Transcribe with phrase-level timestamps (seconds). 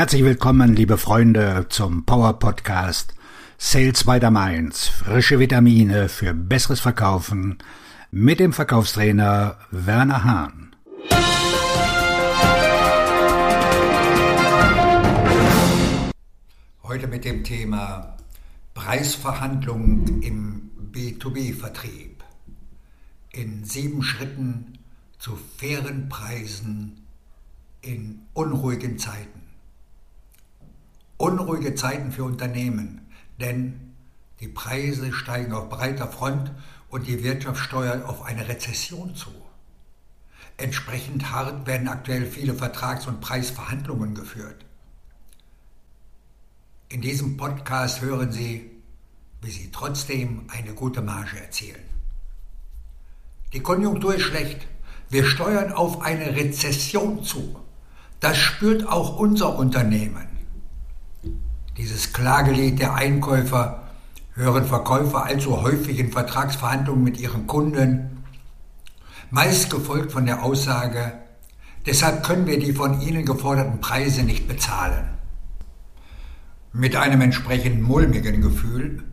[0.00, 3.12] Herzlich willkommen, liebe Freunde, zum Power Podcast
[3.58, 4.88] Sales by the Mainz.
[4.88, 7.58] Frische Vitamine für besseres Verkaufen
[8.10, 10.74] mit dem Verkaufstrainer Werner Hahn.
[16.82, 18.16] Heute mit dem Thema
[18.72, 22.24] Preisverhandlungen im B2B-Vertrieb.
[23.32, 24.78] In sieben Schritten
[25.18, 27.04] zu fairen Preisen
[27.82, 29.49] in unruhigen Zeiten.
[31.20, 33.02] Unruhige Zeiten für Unternehmen,
[33.38, 33.92] denn
[34.40, 36.50] die Preise steigen auf breiter Front
[36.88, 39.28] und die Wirtschaft steuert auf eine Rezession zu.
[40.56, 44.64] Entsprechend hart werden aktuell viele Vertrags- und Preisverhandlungen geführt.
[46.88, 48.70] In diesem Podcast hören Sie,
[49.42, 51.84] wie Sie trotzdem eine gute Marge erzielen.
[53.52, 54.66] Die Konjunktur ist schlecht.
[55.10, 57.60] Wir steuern auf eine Rezession zu.
[58.20, 60.29] Das spürt auch unser Unternehmen.
[61.76, 63.84] Dieses Klagelied der Einkäufer
[64.34, 68.24] hören Verkäufer allzu häufig in Vertragsverhandlungen mit ihren Kunden,
[69.30, 71.12] meist gefolgt von der Aussage,
[71.86, 75.08] deshalb können wir die von ihnen geforderten Preise nicht bezahlen.
[76.72, 79.04] Mit einem entsprechend mulmigen Gefühl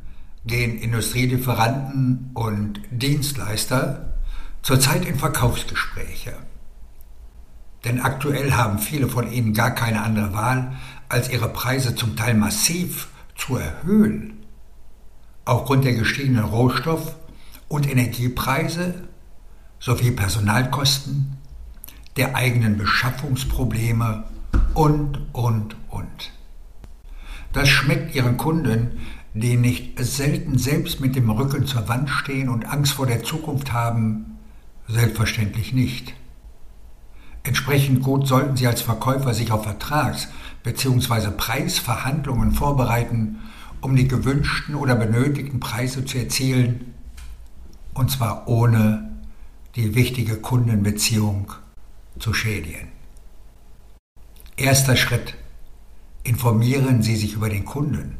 [0.45, 4.19] gehen Industrielieferanten und Dienstleister
[4.61, 6.33] zurzeit in Verkaufsgespräche.
[7.83, 10.75] Denn aktuell haben viele von ihnen gar keine andere Wahl,
[11.09, 14.45] als ihre Preise zum Teil massiv zu erhöhen.
[15.45, 17.15] Aufgrund der gestiegenen Rohstoff-
[17.67, 19.07] und Energiepreise
[19.79, 21.37] sowie Personalkosten,
[22.17, 24.23] der eigenen Beschaffungsprobleme
[24.73, 26.31] und, und, und.
[27.53, 28.99] Das schmeckt ihren Kunden,
[29.33, 33.71] die nicht selten selbst mit dem Rücken zur Wand stehen und Angst vor der Zukunft
[33.71, 34.37] haben,
[34.87, 36.13] selbstverständlich nicht.
[37.47, 40.27] Entsprechend gut sollten Sie als Verkäufer sich auf Vertrags-
[40.63, 41.31] bzw.
[41.31, 43.37] Preisverhandlungen vorbereiten,
[43.79, 46.93] um die gewünschten oder benötigten Preise zu erzielen,
[47.93, 49.13] und zwar ohne
[49.77, 51.53] die wichtige Kundenbeziehung
[52.19, 52.89] zu schädigen.
[54.57, 55.35] Erster Schritt.
[56.23, 58.17] Informieren Sie sich über den Kunden.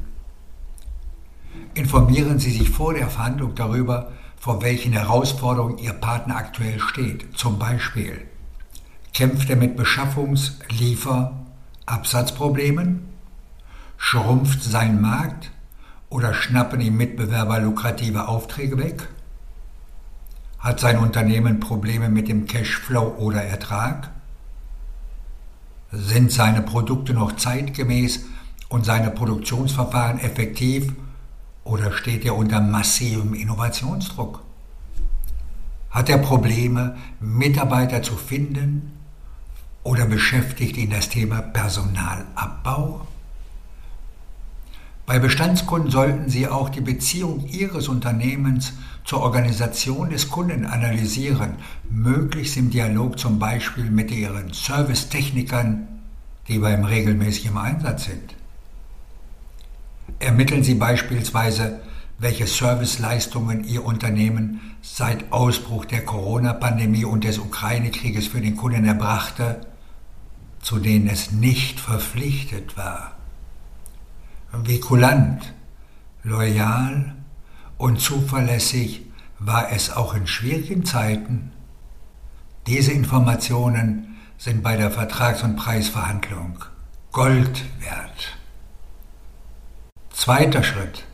[1.74, 7.38] Informieren Sie sich vor der Verhandlung darüber, vor welchen Herausforderungen Ihr Partner aktuell steht.
[7.38, 8.26] Zum Beispiel
[9.13, 11.34] Kämpft er mit Beschaffungs-, Liefer-,
[11.85, 13.07] Absatzproblemen?
[13.97, 15.51] Schrumpft sein Markt
[16.09, 19.07] oder schnappen ihm Mitbewerber lukrative Aufträge weg?
[20.59, 24.12] Hat sein Unternehmen Probleme mit dem Cashflow oder Ertrag?
[25.91, 28.25] Sind seine Produkte noch zeitgemäß
[28.69, 30.94] und seine Produktionsverfahren effektiv
[31.63, 34.41] oder steht er unter massivem Innovationsdruck?
[35.89, 38.97] Hat er Probleme, Mitarbeiter zu finden
[39.88, 43.08] oder beschäftigt ihn das Thema Personalabbau?
[45.06, 48.74] Bei Bestandskunden sollten Sie auch die Beziehung Ihres Unternehmens
[49.06, 51.53] zur Organisation des Kunden analysieren,
[51.90, 55.88] möglichst im Dialog zum Beispiel mit Ihren Servicetechnikern,
[56.50, 58.36] die beim regelmäßigen Einsatz sind.
[60.19, 61.80] Ermitteln Sie beispielsweise,
[62.19, 69.62] welche Serviceleistungen Ihr Unternehmen seit Ausbruch der Corona-Pandemie und des Ukraine-Krieges für den Kunden erbrachte
[70.68, 73.16] zu denen es nicht verpflichtet war.
[74.66, 75.54] Wie kulant,
[76.24, 77.16] loyal
[77.78, 79.06] und zuverlässig
[79.40, 81.54] war es auch in schwierigen Zeiten.
[82.66, 86.66] Diese Informationen sind bei der Vertrags- und Preisverhandlung
[87.14, 88.38] Gold wert.
[90.12, 91.06] Zweiter Schritt.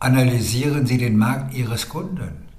[0.00, 2.49] Analysieren Sie den Markt Ihres Kunden.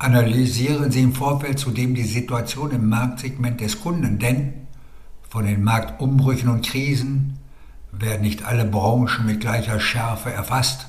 [0.00, 4.68] Analysieren Sie im Vorfeld zudem die Situation im Marktsegment des Kunden, denn
[5.28, 7.38] von den Marktumbrüchen und Krisen
[7.90, 10.86] werden nicht alle Branchen mit gleicher Schärfe erfasst.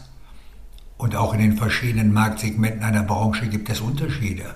[0.98, 4.56] Und auch in den verschiedenen Marktsegmenten einer Branche gibt es Unterschiede.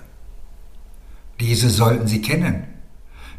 [1.40, 2.66] Diese sollten Sie kennen,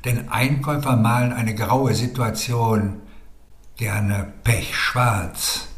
[0.05, 3.03] denn Einkäufer malen eine graue Situation
[3.77, 5.69] gerne pechschwarz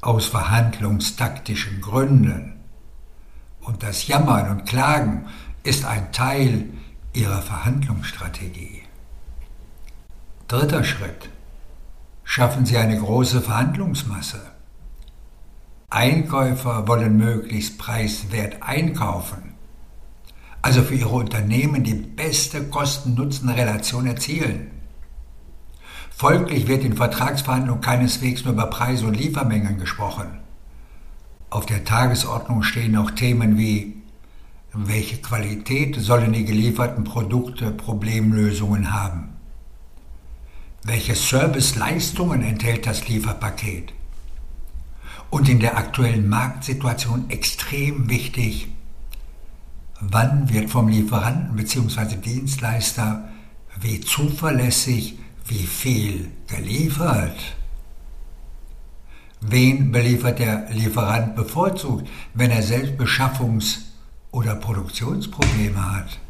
[0.00, 2.61] aus verhandlungstaktischen Gründen
[3.62, 5.26] und das Jammern und Klagen
[5.62, 6.68] ist ein Teil
[7.12, 8.82] ihrer Verhandlungsstrategie.
[10.48, 11.30] Dritter Schritt.
[12.24, 14.40] Schaffen Sie eine große Verhandlungsmasse.
[15.90, 19.54] Einkäufer wollen möglichst preiswert einkaufen,
[20.62, 24.70] also für ihre Unternehmen die beste Kosten-Nutzen-Relation erzielen.
[26.10, 30.40] Folglich wird in Vertragsverhandlungen keineswegs nur über Preise und Liefermengen gesprochen.
[31.52, 33.96] Auf der Tagesordnung stehen auch Themen wie
[34.72, 39.28] welche Qualität sollen die gelieferten Produkte Problemlösungen haben?
[40.82, 43.92] Welche Serviceleistungen enthält das Lieferpaket?
[45.28, 48.68] Und in der aktuellen Marktsituation extrem wichtig,
[50.00, 52.16] wann wird vom Lieferanten bzw.
[52.16, 53.28] Dienstleister
[53.78, 57.36] wie zuverlässig, wie viel geliefert?
[59.44, 63.80] Wen beliefert der Lieferant bevorzugt, wenn er selbst Beschaffungs-
[64.30, 66.20] oder Produktionsprobleme hat?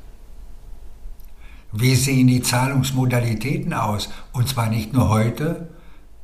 [1.72, 4.08] Wie sehen die Zahlungsmodalitäten aus?
[4.32, 5.68] Und zwar nicht nur heute,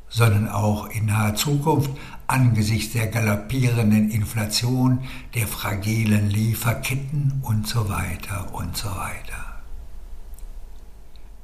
[0.09, 1.91] sondern auch in naher Zukunft
[2.27, 5.01] angesichts der galoppierenden Inflation,
[5.35, 9.61] der fragilen Lieferketten und so weiter und so weiter.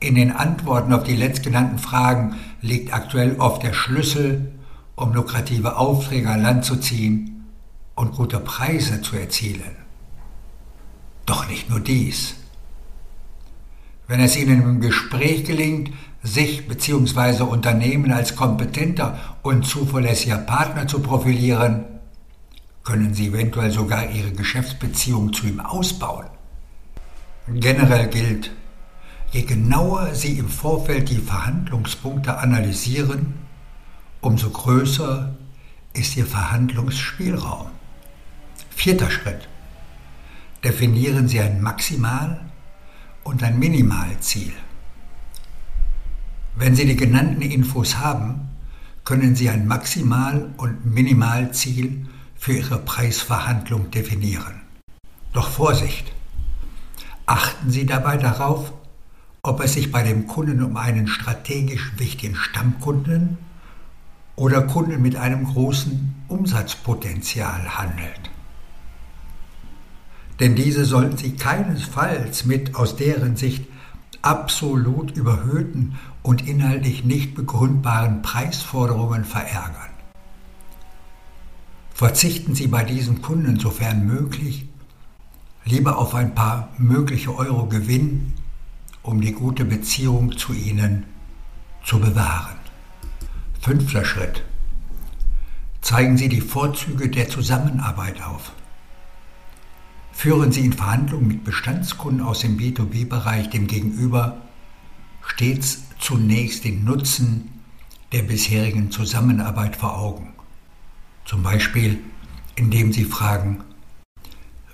[0.00, 4.50] In den Antworten auf die letztgenannten Fragen liegt aktuell oft der Schlüssel,
[4.96, 7.46] um lukrative Aufträge an Land zu ziehen
[7.94, 9.76] und gute Preise zu erzielen.
[11.26, 12.35] Doch nicht nur dies.
[14.06, 15.91] Wenn es Ihnen im Gespräch gelingt,
[16.23, 17.43] sich bzw.
[17.43, 21.85] Unternehmen als kompetenter und zuverlässiger Partner zu profilieren,
[22.82, 26.26] können Sie eventuell sogar Ihre Geschäftsbeziehung zu ihm ausbauen.
[27.49, 28.50] Generell gilt,
[29.32, 33.44] je genauer Sie im Vorfeld die Verhandlungspunkte analysieren,
[34.24, 35.34] umso größer
[35.92, 37.68] ist Ihr Verhandlungsspielraum.
[38.70, 39.48] Vierter Schritt.
[40.64, 42.40] Definieren Sie ein Maximal-
[43.22, 44.52] und ein Minimalziel.
[46.56, 48.48] Wenn Sie die genannten Infos haben,
[49.04, 54.62] können Sie ein Maximal- und Minimalziel für Ihre Preisverhandlung definieren.
[55.32, 56.12] Doch Vorsicht!
[57.26, 58.72] Achten Sie dabei darauf,
[59.42, 63.38] ob es sich bei dem Kunden um einen strategisch wichtigen Stammkunden
[64.36, 68.31] oder Kunden mit einem großen Umsatzpotenzial handelt.
[70.40, 73.66] Denn diese sollten Sie keinesfalls mit aus deren Sicht
[74.22, 79.90] absolut überhöhten und inhaltlich nicht begründbaren Preisforderungen verärgern.
[81.92, 84.66] Verzichten Sie bei diesen Kunden sofern möglich
[85.64, 88.32] lieber auf ein paar mögliche Euro Gewinn,
[89.02, 91.04] um die gute Beziehung zu ihnen
[91.84, 92.63] zu bewahren.
[93.64, 94.44] Fünfter Schritt.
[95.81, 98.52] Zeigen Sie die Vorzüge der Zusammenarbeit auf.
[100.12, 104.37] Führen Sie in Verhandlungen mit Bestandskunden aus dem B2B-Bereich dem Gegenüber
[105.25, 107.62] stets zunächst den Nutzen
[108.12, 110.34] der bisherigen Zusammenarbeit vor Augen.
[111.25, 112.00] Zum Beispiel,
[112.56, 113.64] indem Sie fragen,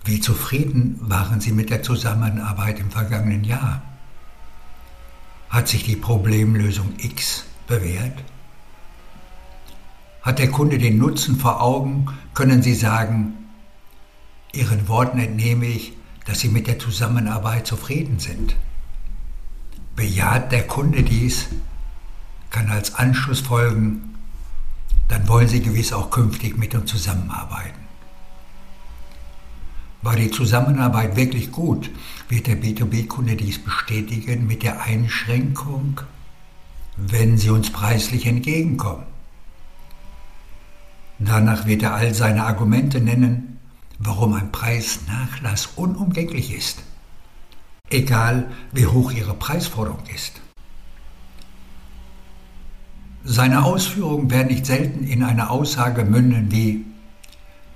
[0.04, 3.84] wie zufrieden waren Sie mit der Zusammenarbeit im vergangenen Jahr?
[5.48, 8.24] Hat sich die Problemlösung X bewährt?
[10.22, 13.34] Hat der Kunde den Nutzen vor Augen, können Sie sagen,
[14.52, 15.92] Ihren Worten entnehme ich,
[16.26, 18.56] dass Sie mit der Zusammenarbeit zufrieden sind.
[19.96, 21.46] Bejaht der Kunde dies,
[22.50, 24.16] kann als Anschluss folgen,
[25.08, 27.78] dann wollen Sie gewiss auch künftig mit uns zusammenarbeiten.
[30.02, 31.90] War die Zusammenarbeit wirklich gut,
[32.28, 36.00] wird der B2B-Kunde dies bestätigen mit der Einschränkung,
[36.96, 39.04] wenn Sie uns preislich entgegenkommen.
[41.20, 43.58] Danach wird er all seine Argumente nennen,
[43.98, 46.78] warum ein Preisnachlass unumgänglich ist,
[47.90, 50.40] egal wie hoch Ihre Preisforderung ist.
[53.22, 56.86] Seine Ausführungen werden nicht selten in eine Aussage münden wie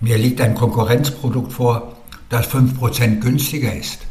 [0.01, 1.97] mir liegt ein Konkurrenzprodukt vor,
[2.31, 4.07] das 5% günstiger ist.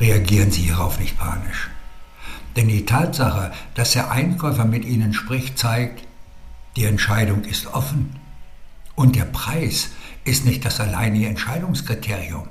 [0.00, 1.70] Reagieren Sie hierauf nicht panisch.
[2.56, 6.07] Denn die Tatsache, dass der Einkäufer mit Ihnen spricht, zeigt,
[6.76, 8.16] die Entscheidung ist offen
[8.94, 9.90] und der Preis
[10.24, 12.48] ist nicht das alleinige Entscheidungskriterium.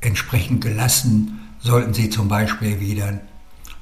[0.00, 3.20] Entsprechend gelassen sollten Sie zum Beispiel erwidern,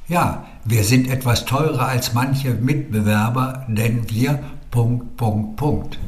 [0.09, 5.99] ja, wir sind etwas teurer als manche Mitbewerber, denn wir Punkt, Punkt, Punkt.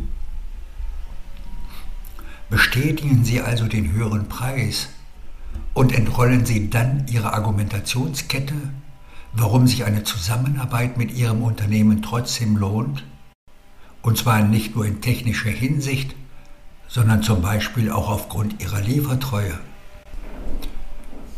[2.50, 4.88] Bestätigen Sie also den höheren Preis
[5.74, 8.54] und entrollen Sie dann Ihre Argumentationskette,
[9.36, 13.04] warum sich eine Zusammenarbeit mit Ihrem Unternehmen trotzdem lohnt
[14.02, 16.14] und zwar nicht nur in technischer Hinsicht,
[16.88, 19.58] sondern zum Beispiel auch aufgrund ihrer Liefertreue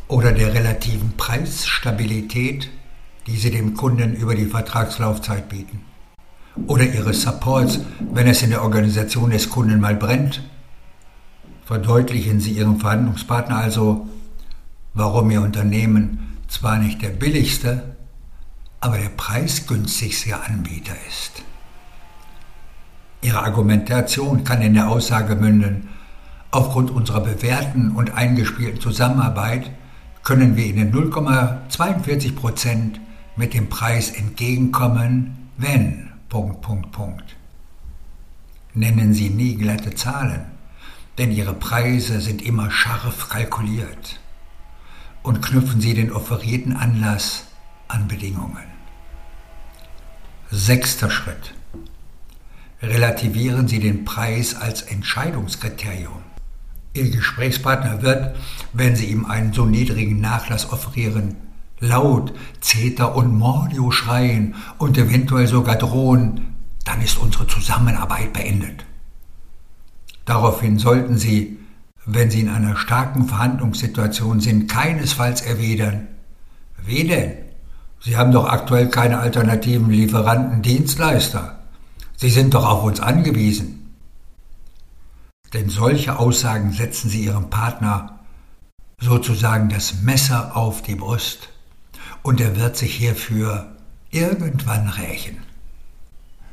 [0.09, 2.71] oder der relativen Preisstabilität,
[3.27, 5.81] die sie dem Kunden über die Vertragslaufzeit bieten.
[6.67, 7.81] Oder ihres Supports,
[8.13, 10.43] wenn es in der Organisation des Kunden mal brennt.
[11.65, 14.09] Verdeutlichen Sie Ihrem Verhandlungspartner also,
[14.95, 17.97] warum Ihr Unternehmen zwar nicht der billigste,
[18.81, 21.43] aber der preisgünstigste Anbieter ist.
[23.23, 25.89] Ihre Argumentation kann in der Aussage münden,
[26.51, 29.71] aufgrund unserer bewährten und eingespielten Zusammenarbeit
[30.23, 33.01] können wir Ihnen 0,42 Prozent
[33.37, 36.11] mit dem Preis entgegenkommen, wenn.
[36.29, 37.37] Punkt, Punkt, Punkt.
[38.75, 40.45] Nennen Sie nie glatte Zahlen,
[41.19, 44.21] denn Ihre Preise sind immer scharf kalkuliert.
[45.27, 47.49] Und knüpfen Sie den offerierten Anlass
[47.89, 48.63] an Bedingungen.
[50.53, 51.53] Sechster Schritt.
[52.81, 56.23] Relativieren Sie den Preis als Entscheidungskriterium.
[56.93, 58.37] Ihr Gesprächspartner wird,
[58.73, 61.35] wenn Sie ihm einen so niedrigen Nachlass offerieren,
[61.81, 66.55] laut Zeter und Mordio schreien und eventuell sogar drohen,
[66.85, 68.85] dann ist unsere Zusammenarbeit beendet.
[70.25, 71.56] Daraufhin sollten Sie,
[72.07, 76.07] wenn Sie in einer starken Verhandlungssituation sind, keinesfalls erwidern.
[76.85, 77.33] Wie denn?
[78.01, 81.59] Sie haben doch aktuell keine alternativen Lieferanten, Dienstleister.
[82.17, 83.97] Sie sind doch auf uns angewiesen.
[85.53, 88.21] Denn solche Aussagen setzen sie ihrem Partner
[89.01, 91.49] sozusagen das Messer auf die Brust
[92.23, 93.77] und er wird sich hierfür
[94.11, 95.39] irgendwann rächen.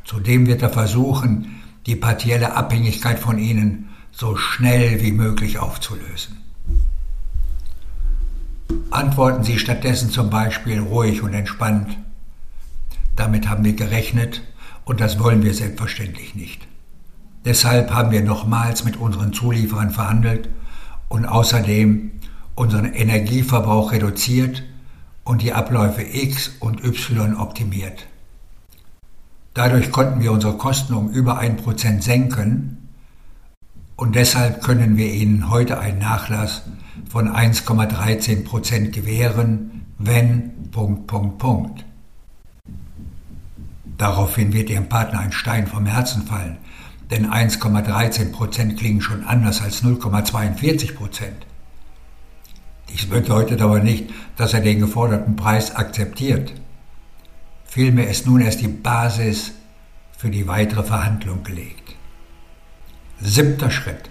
[0.03, 6.37] Zudem wird er versuchen, die partielle Abhängigkeit von ihnen so schnell wie möglich aufzulösen.
[8.91, 11.97] Antworten Sie stattdessen zum Beispiel ruhig und entspannt.
[13.15, 14.41] Damit haben wir gerechnet
[14.85, 16.67] und das wollen wir selbstverständlich nicht.
[17.43, 20.47] Deshalb haben wir nochmals mit unseren Zulieferern verhandelt
[21.09, 22.11] und außerdem
[22.55, 24.63] unseren Energieverbrauch reduziert
[25.23, 28.07] und die Abläufe X und Y optimiert.
[29.53, 32.82] Dadurch konnten wir unsere Kosten um über ein Prozent senken
[34.03, 36.63] und deshalb können wir Ihnen heute einen Nachlass
[37.09, 40.51] von 1,13 Prozent gewähren, wenn.
[43.97, 46.57] Daraufhin wird Ihrem Partner ein Stein vom Herzen fallen,
[47.11, 51.45] denn 1,13 Prozent klingen schon anders als 0,42 Prozent.
[52.89, 56.53] Dies bedeutet aber nicht, dass er den geforderten Preis akzeptiert.
[57.63, 59.53] Vielmehr ist nun erst die Basis
[60.17, 61.82] für die weitere Verhandlung gelegt.
[63.21, 64.09] Siebter Schritt.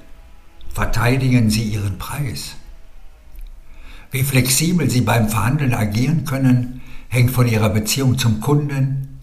[0.72, 2.54] Verteidigen Sie Ihren Preis.
[4.10, 9.20] Wie flexibel Sie beim Verhandeln agieren können, hängt von Ihrer Beziehung zum Kunden,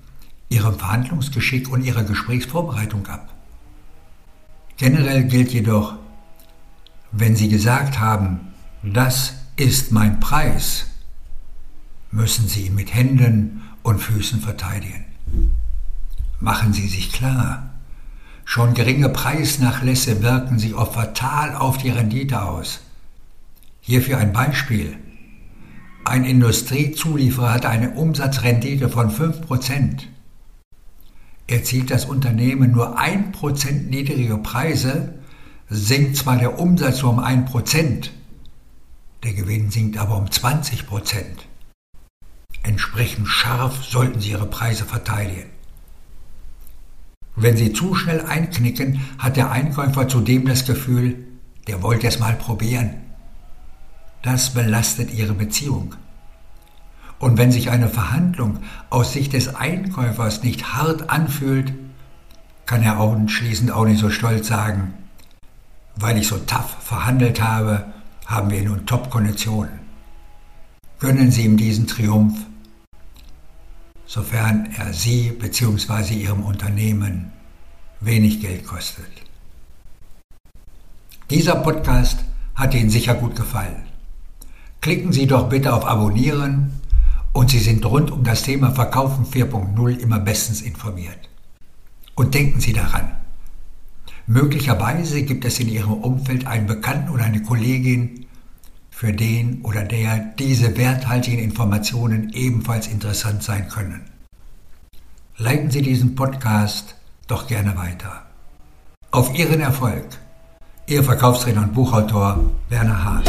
[0.50, 3.34] Ihrem Verhandlungsgeschick und Ihrer Gesprächsvorbereitung ab.
[4.78, 5.96] Generell gilt jedoch,
[7.12, 8.40] wenn Sie gesagt haben,
[8.84, 10.86] das ist mein Preis,
[12.12, 15.06] müssen Sie ihn mit Händen und Füßen verteidigen.
[16.40, 17.69] Machen Sie sich klar,
[18.50, 22.80] schon geringe Preisnachlässe wirken sich oft fatal auf die Rendite aus.
[23.80, 24.98] Hierfür ein Beispiel.
[26.04, 30.08] Ein Industriezulieferer hat eine Umsatzrendite von 5%
[31.46, 35.14] erzielt das Unternehmen nur 1% niedrige Preise,
[35.70, 38.10] sinkt zwar der Umsatz um 1%,
[39.24, 40.86] der Gewinn sinkt aber um 20%.
[42.64, 45.59] Entsprechend scharf sollten Sie Ihre Preise verteidigen.
[47.42, 51.26] Wenn Sie zu schnell einknicken, hat der Einkäufer zudem das Gefühl,
[51.68, 52.96] der wollte es mal probieren.
[54.22, 55.96] Das belastet Ihre Beziehung.
[57.18, 61.74] Und wenn sich eine Verhandlung aus Sicht des Einkäufers nicht hart anfühlt,
[62.66, 64.94] kann er anschließend auch nicht so stolz sagen,
[65.96, 67.86] weil ich so tough verhandelt habe,
[68.26, 69.80] haben wir nun Top-Konditionen.
[71.00, 72.38] Gönnen Sie ihm diesen Triumph,
[74.10, 76.16] sofern er Sie bzw.
[76.16, 77.32] Ihrem Unternehmen
[78.02, 79.06] wenig Geld kostet.
[81.30, 82.26] Dieser Podcast
[82.56, 83.84] hat Ihnen sicher gut gefallen.
[84.82, 86.82] Klicken Sie doch bitte auf Abonnieren
[87.34, 91.30] und Sie sind rund um das Thema Verkaufen 4.0 immer bestens informiert.
[92.16, 93.12] Und denken Sie daran,
[94.26, 98.26] möglicherweise gibt es in Ihrem Umfeld einen Bekannten oder eine Kollegin,
[98.90, 104.02] für den oder der diese werthaltigen Informationen ebenfalls interessant sein können.
[105.38, 106.96] Leiten Sie diesen Podcast
[107.28, 108.26] doch gerne weiter.
[109.12, 110.06] Auf Ihren Erfolg.
[110.86, 113.24] Ihr Verkaufstrainer und Buchautor Werner Hahn.